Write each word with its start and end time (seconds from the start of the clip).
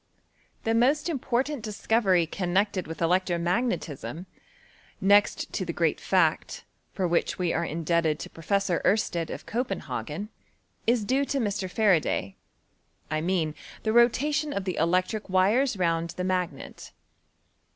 The 0.63 0.73
most 0.73 1.09
important 1.09 1.61
discovery 1.61 2.25
connect 2.25 2.75
ed 2.75 2.87
with 2.87 3.03
electro 3.03 3.37
magnetism, 3.37 4.25
next 4.99 5.53
to 5.53 5.63
the 5.63 5.73
great 5.73 5.99
fact, 6.01 6.63
for 6.91 7.07
which 7.07 7.37
we 7.37 7.53
are 7.53 7.63
indebted 7.63 8.17
to 8.17 8.29
Professor 8.31 8.81
^rstedt 8.83 9.29
of 9.29 9.45
Copenhs^n, 9.45 10.29
is 10.87 11.05
due 11.05 11.23
to 11.25 11.37
Mr. 11.37 11.69
Faraday; 11.69 12.35
I 13.11 13.21
mean 13.21 13.53
the 13.83 13.93
rotation 13.93 14.53
of 14.53 14.63
the 14.65 14.77
electric 14.77 15.29
wires 15.29 15.77
round 15.77 16.09
the 16.17 16.23
magnet. 16.23 16.93